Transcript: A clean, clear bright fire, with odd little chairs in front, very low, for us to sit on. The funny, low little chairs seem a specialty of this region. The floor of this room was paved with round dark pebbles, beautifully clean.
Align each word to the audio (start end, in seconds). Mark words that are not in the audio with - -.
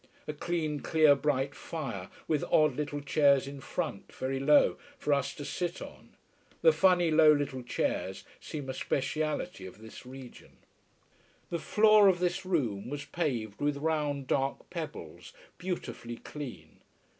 A 0.27 0.33
clean, 0.33 0.79
clear 0.79 1.13
bright 1.13 1.53
fire, 1.53 2.09
with 2.27 2.43
odd 2.45 2.75
little 2.75 3.01
chairs 3.01 3.45
in 3.47 3.59
front, 3.59 4.11
very 4.11 4.39
low, 4.39 4.79
for 4.97 5.13
us 5.13 5.31
to 5.35 5.45
sit 5.45 5.79
on. 5.79 6.15
The 6.63 6.73
funny, 6.73 7.11
low 7.11 7.31
little 7.31 7.61
chairs 7.61 8.23
seem 8.39 8.67
a 8.67 8.73
specialty 8.73 9.67
of 9.67 9.77
this 9.77 10.03
region. 10.03 10.57
The 11.51 11.59
floor 11.59 12.07
of 12.07 12.17
this 12.17 12.43
room 12.47 12.89
was 12.89 13.05
paved 13.05 13.61
with 13.61 13.77
round 13.77 14.25
dark 14.25 14.71
pebbles, 14.71 15.33
beautifully 15.59 16.15
clean. 16.17 16.79